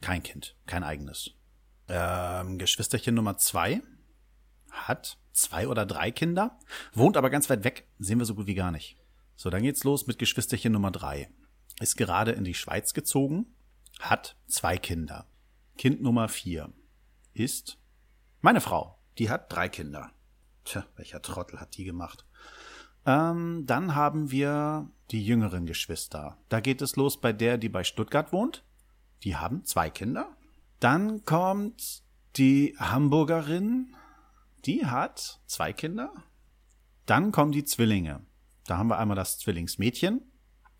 kein 0.00 0.22
Kind, 0.22 0.56
kein 0.66 0.84
eigenes. 0.84 1.30
Ähm, 1.88 2.58
Geschwisterchen 2.58 3.14
Nummer 3.14 3.38
zwei 3.38 3.82
hat 4.70 5.18
zwei 5.32 5.68
oder 5.68 5.86
drei 5.86 6.10
Kinder, 6.10 6.58
wohnt 6.92 7.16
aber 7.16 7.30
ganz 7.30 7.48
weit 7.48 7.64
weg, 7.64 7.88
sehen 7.98 8.18
wir 8.18 8.26
so 8.26 8.34
gut 8.34 8.46
wie 8.46 8.54
gar 8.54 8.70
nicht. 8.70 8.96
So, 9.36 9.50
dann 9.50 9.62
geht's 9.62 9.84
los 9.84 10.06
mit 10.06 10.18
Geschwisterchen 10.18 10.72
Nummer 10.72 10.90
drei. 10.90 11.30
Ist 11.80 11.96
gerade 11.96 12.32
in 12.32 12.44
die 12.44 12.54
Schweiz 12.54 12.92
gezogen, 12.92 13.54
hat 14.00 14.36
zwei 14.46 14.76
Kinder. 14.76 15.26
Kind 15.76 16.02
Nummer 16.02 16.28
vier 16.28 16.72
ist 17.34 17.78
meine 18.40 18.60
Frau. 18.60 18.97
Die 19.18 19.30
hat 19.30 19.52
drei 19.52 19.68
Kinder. 19.68 20.10
Tja, 20.64 20.86
welcher 20.96 21.22
Trottel 21.22 21.60
hat 21.60 21.76
die 21.76 21.84
gemacht? 21.84 22.24
Ähm, 23.04 23.64
dann 23.66 23.94
haben 23.94 24.30
wir 24.30 24.90
die 25.10 25.24
jüngeren 25.24 25.66
Geschwister. 25.66 26.36
Da 26.48 26.60
geht 26.60 26.82
es 26.82 26.96
los 26.96 27.20
bei 27.20 27.32
der, 27.32 27.58
die 27.58 27.68
bei 27.68 27.84
Stuttgart 27.84 28.32
wohnt. 28.32 28.64
Die 29.24 29.36
haben 29.36 29.64
zwei 29.64 29.90
Kinder. 29.90 30.36
Dann 30.78 31.24
kommt 31.24 32.02
die 32.36 32.76
Hamburgerin. 32.78 33.94
Die 34.64 34.86
hat 34.86 35.40
zwei 35.46 35.72
Kinder. 35.72 36.12
Dann 37.06 37.32
kommen 37.32 37.52
die 37.52 37.64
Zwillinge. 37.64 38.20
Da 38.66 38.76
haben 38.76 38.88
wir 38.88 38.98
einmal 38.98 39.16
das 39.16 39.38
Zwillingsmädchen. 39.38 40.20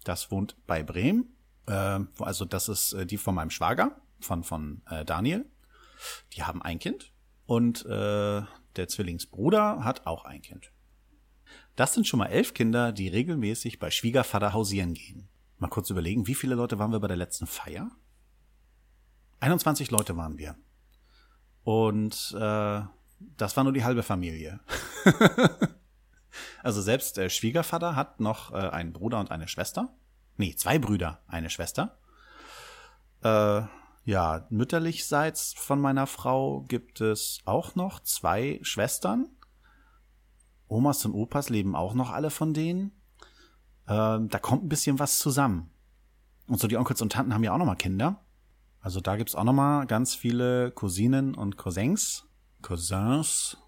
Das 0.05 0.31
wohnt 0.31 0.57
bei 0.67 0.83
Bremen. 0.83 1.35
Äh, 1.67 2.01
also 2.19 2.45
das 2.45 2.69
ist 2.69 2.93
äh, 2.93 3.07
die 3.07 3.17
von 3.17 3.35
meinem 3.35 3.51
Schwager, 3.51 4.01
von, 4.21 4.45
von 4.45 4.83
äh, 4.91 5.05
Daniel. 5.05 5.47
Die 6.35 6.45
haben 6.45 6.63
ein 6.63 6.79
Kind. 6.79 7.11
Und 7.49 7.87
äh, 7.87 8.43
der 8.77 8.89
Zwillingsbruder 8.89 9.83
hat 9.83 10.07
auch 10.07 10.27
ein 10.27 10.43
Kind. 10.43 10.71
Das 11.77 11.95
sind 11.95 12.07
schon 12.07 12.19
mal 12.19 12.27
elf 12.27 12.53
Kinder, 12.53 12.93
die 12.93 13.09
regelmäßig 13.09 13.79
bei 13.79 13.91
Schwiegervater 13.91 14.53
hausieren 14.53 14.93
gehen. 14.93 15.31
Mal 15.57 15.69
kurz 15.69 15.89
überlegen, 15.89 16.27
wie 16.27 16.35
viele 16.35 16.55
Leute 16.55 16.79
waren 16.79 16.93
wir 16.93 17.01
bei 17.01 17.09
der 17.09 17.17
letzten 17.17 17.47
Feier? 17.47 17.91
21 19.41 19.91
Leute 19.91 20.15
waren 20.19 20.37
wir. 20.37 20.57
Und 21.65 22.37
äh, 22.39 22.83
das 23.19 23.57
war 23.57 23.65
nur 23.65 23.73
die 23.73 23.85
halbe 23.85 24.03
Familie. 24.03 24.61
also 26.63 26.83
selbst 26.83 27.17
der 27.17 27.31
Schwiegervater 27.31 27.97
hat 27.97 28.21
noch 28.21 28.53
äh, 28.53 28.57
einen 28.57 28.93
Bruder 28.93 29.21
und 29.21 29.31
eine 29.31 29.49
Schwester. 29.49 29.97
Nee, 30.37 30.55
zwei 30.55 30.79
Brüder, 30.79 31.23
eine 31.27 31.49
Schwester. 31.49 31.97
Äh, 33.23 33.63
ja, 34.09 34.47
mütterlichseits 34.49 35.53
von 35.53 35.83
meiner 35.83 36.07
Frau 36.07 36.63
gibt 36.63 37.03
es 37.03 37.41
auch 37.45 37.75
noch 37.75 38.01
zwei 38.01 38.59
Schwestern. 38.63 39.29
Omas 40.67 41.05
und 41.05 41.13
Opas 41.13 41.51
leben 41.51 41.77
auch 41.77 41.93
noch 41.93 42.11
alle 42.11 42.31
von 42.31 42.55
denen. 42.55 42.93
Ähm, 43.87 44.31
da 44.31 44.39
kommt 44.39 44.65
ein 44.65 44.71
bisschen 44.71 44.99
was 44.99 45.19
zusammen. 45.19 45.69
Und 46.47 46.59
so 46.59 46.69
die 46.69 46.79
Onkels 46.79 47.03
und 47.03 47.13
Tanten 47.13 47.35
haben 47.35 47.45
ja 47.45 47.53
auch 47.53 47.59
noch 47.59 47.67
mal 47.67 47.75
Kinder. 47.75 48.25
Also 48.81 49.03
da 49.03 49.17
gibt's 49.17 49.35
auch 49.35 49.45
noch 49.45 49.53
mal 49.53 49.85
ganz 49.85 50.15
viele 50.15 50.71
Cousinen 50.71 51.35
und 51.35 51.59
Cousins. 51.59 52.25
Cousins. 52.63 53.59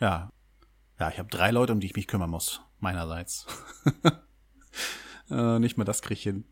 Ja. 0.00 0.28
Ja, 0.98 1.08
ich 1.08 1.20
habe 1.20 1.28
drei 1.28 1.52
Leute, 1.52 1.72
um 1.72 1.78
die 1.78 1.86
ich 1.86 1.94
mich 1.94 2.08
kümmern 2.08 2.30
muss. 2.30 2.62
Meinerseits. 2.80 3.46
äh, 5.30 5.60
nicht 5.60 5.78
mal 5.78 5.84
das 5.84 6.02
krieg 6.02 6.18
ich 6.18 6.24
hin. 6.24 6.46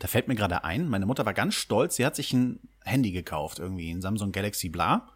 Da 0.00 0.08
fällt 0.08 0.28
mir 0.28 0.34
gerade 0.34 0.64
ein, 0.64 0.88
meine 0.88 1.04
Mutter 1.04 1.26
war 1.26 1.34
ganz 1.34 1.54
stolz, 1.54 1.96
sie 1.96 2.06
hat 2.06 2.16
sich 2.16 2.32
ein 2.32 2.58
Handy 2.84 3.12
gekauft, 3.12 3.58
irgendwie 3.58 3.90
ein 3.90 4.00
Samsung 4.00 4.32
Galaxy 4.32 4.70
Bla 4.70 5.10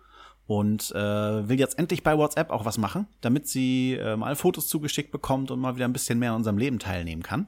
und 0.46 0.90
äh, 0.90 1.48
will 1.48 1.58
jetzt 1.58 1.78
endlich 1.78 2.02
bei 2.02 2.18
WhatsApp 2.18 2.50
auch 2.50 2.66
was 2.66 2.76
machen, 2.76 3.08
damit 3.22 3.48
sie 3.48 3.94
äh, 3.94 4.14
mal 4.14 4.36
Fotos 4.36 4.68
zugeschickt 4.68 5.10
bekommt 5.10 5.50
und 5.50 5.58
mal 5.58 5.76
wieder 5.76 5.86
ein 5.86 5.94
bisschen 5.94 6.18
mehr 6.18 6.32
an 6.32 6.36
unserem 6.36 6.58
Leben 6.58 6.78
teilnehmen 6.78 7.22
kann, 7.22 7.46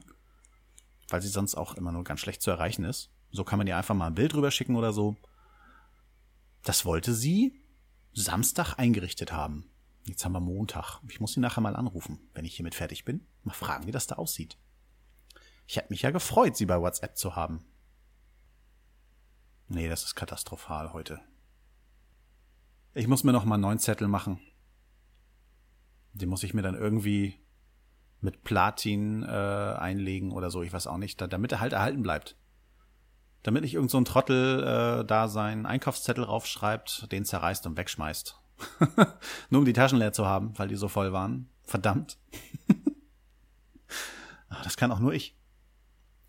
weil 1.09 1.21
sie 1.21 1.27
sonst 1.27 1.53
auch 1.53 1.75
immer 1.75 1.91
nur 1.91 2.03
ganz 2.03 2.21
schlecht 2.21 2.41
zu 2.41 2.49
erreichen 2.49 2.83
ist. 2.83 3.11
So 3.29 3.43
kann 3.43 3.59
man 3.59 3.67
ihr 3.67 3.77
einfach 3.77 3.93
mal 3.93 4.07
ein 4.07 4.15
Bild 4.15 4.33
rüber 4.33 4.49
schicken 4.49 4.75
oder 4.75 4.91
so. 4.91 5.15
Das 6.63 6.85
wollte 6.85 7.13
sie 7.13 7.61
Samstag 8.13 8.79
eingerichtet 8.79 9.31
haben. 9.31 9.69
Jetzt 10.07 10.25
haben 10.25 10.31
wir 10.31 10.39
Montag. 10.39 11.01
Ich 11.07 11.19
muss 11.19 11.33
sie 11.33 11.39
nachher 11.39 11.61
mal 11.61 11.75
anrufen, 11.75 12.17
wenn 12.33 12.45
ich 12.45 12.55
hiermit 12.55 12.73
fertig 12.73 13.05
bin. 13.05 13.27
Mal 13.43 13.53
fragen, 13.53 13.85
wie 13.85 13.91
das 13.91 14.07
da 14.07 14.15
aussieht. 14.15 14.57
Ich 15.67 15.75
hätte 15.75 15.89
mich 15.89 16.01
ja 16.01 16.11
gefreut, 16.11 16.55
sie 16.55 16.65
bei 16.65 16.81
WhatsApp 16.81 17.17
zu 17.17 17.35
haben. 17.35 17.65
Nee, 19.67 19.89
das 19.89 20.03
ist 20.03 20.15
katastrophal 20.15 20.93
heute. 20.93 21.19
Ich 22.93 23.07
muss 23.07 23.25
mir 23.25 23.33
noch 23.33 23.43
mal 23.43 23.55
einen 23.55 23.63
neuen 23.63 23.79
Zettel 23.79 24.07
machen. 24.07 24.39
Den 26.13 26.29
muss 26.29 26.43
ich 26.43 26.53
mir 26.53 26.61
dann 26.61 26.73
irgendwie 26.73 27.39
mit 28.21 28.43
Platin 28.43 29.23
äh, 29.23 29.27
einlegen 29.27 30.31
oder 30.31 30.49
so, 30.49 30.63
ich 30.63 30.73
weiß 30.73 30.87
auch 30.87 30.97
nicht, 30.97 31.21
da, 31.21 31.27
damit 31.27 31.51
er 31.51 31.59
halt 31.59 31.73
erhalten 31.73 32.01
bleibt. 32.01 32.35
Damit 33.43 33.61
nicht 33.61 33.75
irgend 33.75 33.91
so 33.91 34.01
Trottel 34.01 34.63
äh, 34.63 35.05
da 35.05 35.27
seinen 35.27 35.65
Einkaufszettel 35.65 36.23
raufschreibt, 36.23 37.11
den 37.11 37.25
zerreißt 37.25 37.67
und 37.67 37.77
wegschmeißt. 37.77 38.39
Nur 39.49 39.59
um 39.59 39.65
die 39.65 39.73
Taschen 39.73 39.99
leer 39.99 40.13
zu 40.13 40.25
haben, 40.25 40.57
weil 40.57 40.69
die 40.69 40.75
so 40.75 40.87
voll 40.87 41.13
waren. 41.13 41.49
Verdammt. 41.63 42.17
das 44.63 44.77
kann 44.77 44.91
auch 44.91 44.99
nur 44.99 45.13
ich. 45.13 45.37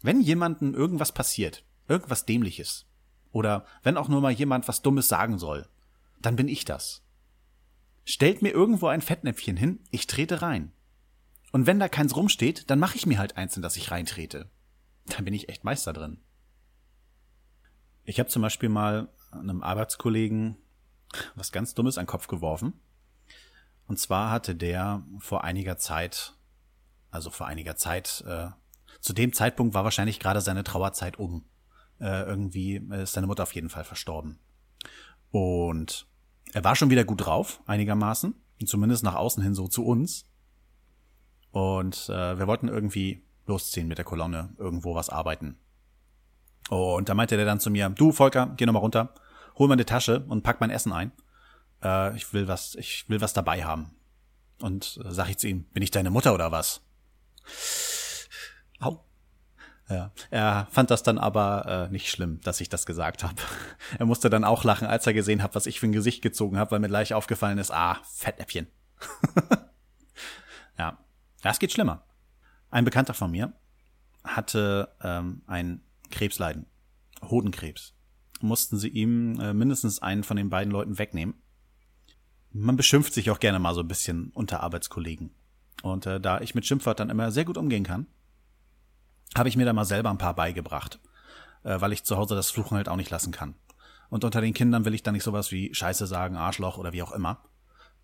Wenn 0.02 0.20
jemandem 0.20 0.74
irgendwas 0.74 1.12
passiert, 1.12 1.64
irgendwas 1.88 2.26
Dämliches, 2.26 2.86
oder 3.32 3.66
wenn 3.82 3.96
auch 3.96 4.08
nur 4.08 4.20
mal 4.20 4.32
jemand 4.32 4.68
was 4.68 4.82
Dummes 4.82 5.08
sagen 5.08 5.38
soll, 5.38 5.68
dann 6.20 6.36
bin 6.36 6.48
ich 6.48 6.64
das. 6.64 7.02
Stellt 8.04 8.42
mir 8.42 8.50
irgendwo 8.50 8.86
ein 8.86 9.02
Fettnäpfchen 9.02 9.56
hin, 9.56 9.80
ich 9.90 10.06
trete 10.06 10.40
rein. 10.40 10.72
Und 11.52 11.66
wenn 11.66 11.78
da 11.78 11.88
keins 11.88 12.16
rumsteht, 12.16 12.70
dann 12.70 12.78
mache 12.78 12.96
ich 12.96 13.06
mir 13.06 13.18
halt 13.18 13.36
eins, 13.36 13.56
in 13.56 13.62
das 13.62 13.76
ich 13.76 13.90
reintrete. 13.90 14.50
Da 15.06 15.22
bin 15.22 15.34
ich 15.34 15.48
echt 15.48 15.64
Meister 15.64 15.92
drin. 15.92 16.20
Ich 18.04 18.18
habe 18.18 18.28
zum 18.28 18.42
Beispiel 18.42 18.68
mal 18.68 19.08
einem 19.30 19.62
Arbeitskollegen 19.62 20.56
was 21.34 21.52
ganz 21.52 21.74
Dummes 21.74 21.98
an 21.98 22.04
den 22.04 22.10
Kopf 22.10 22.26
geworfen. 22.26 22.74
Und 23.86 23.98
zwar 23.98 24.30
hatte 24.30 24.54
der 24.54 25.02
vor 25.18 25.44
einiger 25.44 25.78
Zeit, 25.78 26.34
also 27.10 27.30
vor 27.30 27.46
einiger 27.46 27.76
Zeit, 27.76 28.22
äh, 28.26 28.48
zu 29.00 29.12
dem 29.12 29.32
Zeitpunkt 29.32 29.74
war 29.74 29.84
wahrscheinlich 29.84 30.20
gerade 30.20 30.40
seine 30.40 30.64
Trauerzeit 30.64 31.18
um. 31.18 31.44
Äh, 32.00 32.22
irgendwie 32.22 32.76
ist 32.76 33.12
seine 33.12 33.26
Mutter 33.26 33.42
auf 33.42 33.54
jeden 33.54 33.70
Fall 33.70 33.84
verstorben. 33.84 34.38
Und 35.30 36.06
er 36.52 36.64
war 36.64 36.76
schon 36.76 36.90
wieder 36.90 37.04
gut 37.04 37.24
drauf, 37.24 37.60
einigermaßen. 37.66 38.34
Zumindest 38.64 39.04
nach 39.04 39.14
außen 39.14 39.42
hin 39.42 39.54
so 39.54 39.68
zu 39.68 39.84
uns. 39.84 40.24
Und 41.52 42.08
äh, 42.08 42.38
wir 42.38 42.46
wollten 42.46 42.68
irgendwie 42.68 43.22
losziehen 43.46 43.88
mit 43.88 43.98
der 43.98 44.04
Kolonne, 44.04 44.54
irgendwo 44.58 44.94
was 44.94 45.10
arbeiten. 45.10 45.58
Und 46.68 47.08
da 47.08 47.14
meinte 47.14 47.36
der 47.36 47.46
dann 47.46 47.60
zu 47.60 47.70
mir, 47.70 47.88
du 47.88 48.12
Volker, 48.12 48.52
geh 48.56 48.66
nochmal 48.66 48.82
runter, 48.82 49.14
hol 49.56 49.68
mal 49.68 49.74
eine 49.74 49.86
Tasche 49.86 50.24
und 50.28 50.42
pack 50.42 50.60
mein 50.60 50.70
Essen 50.70 50.92
ein. 50.92 51.12
Äh, 51.82 52.16
ich 52.16 52.32
will 52.32 52.48
was, 52.48 52.74
ich 52.74 53.08
will 53.08 53.20
was 53.20 53.32
dabei 53.32 53.64
haben. 53.64 53.94
Und 54.60 55.00
äh, 55.04 55.10
sag 55.10 55.30
ich 55.30 55.38
zu 55.38 55.48
ihm, 55.48 55.64
bin 55.72 55.82
ich 55.82 55.90
deine 55.90 56.10
Mutter 56.10 56.34
oder 56.34 56.52
was? 56.52 56.82
Au. 58.80 59.04
Ja, 59.90 60.12
er 60.30 60.68
fand 60.70 60.90
das 60.90 61.02
dann 61.02 61.16
aber 61.16 61.88
äh, 61.88 61.92
nicht 61.92 62.10
schlimm, 62.10 62.40
dass 62.42 62.60
ich 62.60 62.68
das 62.68 62.84
gesagt 62.84 63.24
habe. 63.24 63.36
Er 63.98 64.04
musste 64.04 64.28
dann 64.28 64.44
auch 64.44 64.64
lachen, 64.64 64.86
als 64.86 65.06
er 65.06 65.14
gesehen 65.14 65.42
hat, 65.42 65.54
was 65.54 65.64
ich 65.64 65.80
für 65.80 65.86
ein 65.86 65.92
Gesicht 65.92 66.20
gezogen 66.20 66.58
habe, 66.58 66.72
weil 66.72 66.80
mir 66.80 66.88
gleich 66.88 67.14
aufgefallen 67.14 67.56
ist, 67.56 67.70
ah, 67.70 67.98
Fettäppchen. 68.12 68.66
ja, 70.78 70.98
das 71.42 71.58
geht 71.58 71.72
schlimmer. 71.72 72.04
Ein 72.70 72.84
Bekannter 72.84 73.14
von 73.14 73.30
mir 73.30 73.54
hatte 74.24 74.94
ähm, 75.02 75.40
ein 75.46 75.80
Krebsleiden, 76.10 76.66
Hodenkrebs. 77.22 77.94
Mussten 78.40 78.76
sie 78.76 78.88
ihm 78.88 79.40
äh, 79.40 79.54
mindestens 79.54 80.02
einen 80.02 80.22
von 80.22 80.36
den 80.36 80.50
beiden 80.50 80.70
Leuten 80.72 80.98
wegnehmen. 80.98 81.34
Man 82.52 82.76
beschimpft 82.76 83.14
sich 83.14 83.30
auch 83.30 83.40
gerne 83.40 83.58
mal 83.58 83.74
so 83.74 83.80
ein 83.80 83.88
bisschen 83.88 84.32
unter 84.34 84.60
Arbeitskollegen. 84.60 85.30
Und 85.82 86.04
äh, 86.06 86.20
da 86.20 86.40
ich 86.40 86.54
mit 86.54 86.66
Schimpfwörtern 86.66 87.08
immer 87.08 87.30
sehr 87.30 87.44
gut 87.46 87.56
umgehen 87.56 87.84
kann, 87.84 88.06
habe 89.36 89.48
ich 89.48 89.56
mir 89.56 89.64
da 89.64 89.72
mal 89.72 89.84
selber 89.84 90.10
ein 90.10 90.18
paar 90.18 90.34
beigebracht. 90.34 91.00
äh, 91.64 91.80
weil 91.80 91.92
ich 91.92 92.04
zu 92.04 92.16
Hause 92.16 92.34
das 92.34 92.50
Fluchen 92.50 92.76
halt 92.76 92.88
auch 92.88 92.96
nicht 92.96 93.10
lassen 93.10 93.32
kann. 93.32 93.54
Und 94.10 94.24
unter 94.24 94.40
den 94.40 94.54
Kindern 94.54 94.84
will 94.84 94.94
ich 94.94 95.02
dann 95.02 95.14
nicht 95.14 95.24
sowas 95.24 95.52
wie 95.52 95.74
Scheiße 95.74 96.06
sagen, 96.06 96.36
Arschloch 96.36 96.78
oder 96.78 96.92
wie 96.92 97.02
auch 97.02 97.12
immer. 97.12 97.44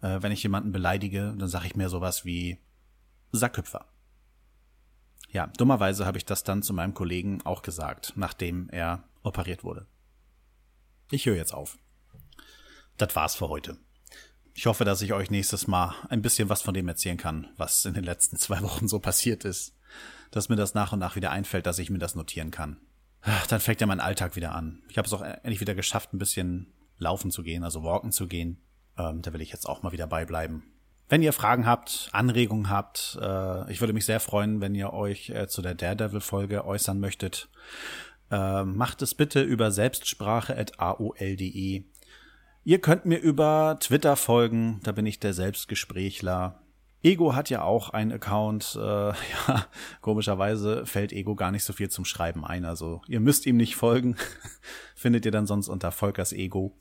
Äh, 0.03 0.23
wenn 0.23 0.33
ich 0.33 0.43
jemanden 0.43 0.73
beleidige, 0.73 1.35
dann 1.39 1.49
sage 1.49 1.67
ich 1.67 1.77
mir 1.77 1.89
sowas 1.89 2.25
wie 2.25 2.59
Sackhüpfer. 3.33 3.87
Ja, 5.31 5.47
dummerweise 5.47 6.07
habe 6.07 6.19
ich 6.19 6.25
das 6.25 6.45
dann 6.45 6.63
zu 6.63 6.73
meinem 6.75 6.95
Kollegen 6.95 7.41
auch 7.45 7.63
gesagt, 7.63 8.13
nachdem 8.17 8.69
er 8.71 9.05
operiert 9.23 9.65
wurde. 9.65 9.87
Ich 11.11 11.27
höre 11.27 11.37
jetzt 11.37 11.55
auf. 11.55 11.79
Das 12.97 13.17
war's 13.17 13.35
für 13.35 13.49
heute. 13.49 13.77
Ich 14.53 14.67
hoffe, 14.67 14.85
dass 14.85 15.03
ich 15.03 15.13
euch 15.13 15.31
nächstes 15.31 15.67
Mal 15.67 15.95
ein 16.09 16.23
bisschen 16.23 16.49
was 16.49 16.63
von 16.63 16.75
dem 16.75 16.87
erzählen 16.87 17.17
kann, 17.17 17.49
was 17.57 17.85
in 17.85 17.95
den 17.95 18.05
letzten 18.05 18.37
zwei 18.37 18.63
Wochen 18.63 18.87
so 18.87 19.01
passiert 19.01 19.45
ist. 19.45 19.75
Dass 20.35 20.49
mir 20.49 20.57
das 20.57 20.75
nach 20.75 20.93
und 20.93 20.99
nach 20.99 21.15
wieder 21.15 21.31
einfällt, 21.31 21.65
dass 21.65 21.79
ich 21.79 21.91
mir 21.91 21.99
das 21.99 22.17
notieren 22.17 22.51
kann. 22.51 22.79
Dann 23.49 23.61
fängt 23.61 23.81
ja 23.81 23.87
mein 23.87 24.01
Alltag 24.01 24.35
wieder 24.35 24.53
an. 24.53 24.83
Ich 24.89 24.99
habe 24.99 25.07
es 25.07 25.13
auch 25.13 25.23
endlich 25.23 25.61
wieder 25.61 25.77
geschafft, 25.77 26.13
ein 26.13 26.19
bisschen 26.19 26.73
laufen 26.99 27.31
zu 27.31 27.45
gehen, 27.45 27.63
also 27.63 27.85
walken 27.85 28.11
zu 28.11 28.27
gehen. 28.27 28.59
Ähm, 28.99 29.23
da 29.23 29.33
will 29.33 29.41
ich 29.41 29.53
jetzt 29.53 29.69
auch 29.69 29.85
mal 29.85 29.93
wieder 29.93 30.09
beibleiben. 30.09 30.65
Wenn 31.09 31.23
ihr 31.23 31.33
Fragen 31.33 31.67
habt, 31.67 32.09
Anregungen 32.13 32.69
habt, 32.69 33.17
äh, 33.23 33.71
ich 33.71 33.81
würde 33.81 33.93
mich 33.93 34.07
sehr 34.07 34.19
freuen, 34.19 34.61
wenn 34.61 34.75
ihr 34.75 34.93
euch 34.93 35.31
äh, 35.31 35.47
zu 35.47 35.63
der 35.63 35.77
Daredevil-Folge 35.77 36.65
äußern 36.65 36.99
möchtet. 36.99 37.49
Äh, 38.31 38.65
macht 38.65 39.03
es 39.03 39.15
bitte 39.15 39.43
über 39.43 39.71
selbstsprache.aol.de. 39.71 41.85
Ihr 42.67 42.81
könnt 42.81 43.05
mir 43.05 43.19
über 43.19 43.77
Twitter 43.79 44.17
folgen, 44.17 44.81
da 44.83 44.93
bin 44.93 45.05
ich 45.07 45.21
der 45.21 45.35
Selbstgesprächler. 45.35 46.64
Ego 47.05 47.35
hat 47.35 47.51
ja 47.51 47.63
auch 47.63 47.91
einen 47.91 48.13
Account. 48.13 48.77
Äh, 48.77 48.81
ja, 49.49 49.67
komischerweise 50.01 50.87
fällt 50.87 51.13
Ego 51.13 51.37
gar 51.37 51.51
nicht 51.51 51.65
so 51.65 51.73
viel 51.73 51.91
zum 51.91 52.05
Schreiben 52.05 52.45
ein. 52.45 52.65
Also 52.65 53.03
ihr 53.07 53.21
müsst 53.21 53.47
ihm 53.47 53.57
nicht 53.57 53.77
folgen. 53.77 54.17
Findet 54.97 55.27
ihr 55.27 55.33
dann 55.33 55.47
sonst 55.47 55.69
unter 55.69 55.93
Volkers 55.93 56.33
Ego. 56.33 56.77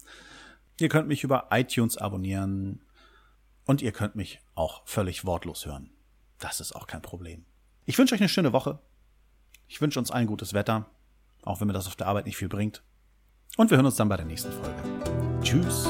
Ihr 0.80 0.90
könnt 0.90 1.08
mich 1.08 1.24
über 1.24 1.50
iTunes 1.52 1.98
abonnieren. 1.98 2.82
Und 3.66 3.82
ihr 3.82 3.92
könnt 3.92 4.16
mich 4.16 4.40
auch 4.56 4.82
völlig 4.86 5.26
wortlos 5.26 5.66
hören. 5.66 5.90
Das 6.40 6.60
ist 6.60 6.76
auch 6.76 6.88
kein 6.88 7.02
Problem. 7.02 7.46
Ich 7.86 7.98
wünsche 7.98 8.16
euch 8.16 8.22
eine 8.22 8.30
schöne 8.30 8.52
Woche. 8.52 8.80
Ich 9.68 9.80
wünsche 9.82 10.00
uns 10.00 10.12
allen 10.12 10.28
gutes 10.28 10.54
Wetter, 10.54 10.90
auch 11.44 11.62
wenn 11.62 11.68
mir 11.68 11.74
das 11.74 11.88
auf 11.88 11.96
der 11.96 12.08
Arbeit 12.08 12.26
nicht 12.26 12.38
viel 12.38 12.50
bringt. 12.50 12.84
Und 13.56 13.70
wir 13.70 13.78
hören 13.78 13.86
uns 13.86 13.96
dann 13.96 14.10
bei 14.10 14.18
der 14.18 14.26
nächsten 14.26 14.52
Folge. 14.52 14.84
Tschüss. 15.42 15.88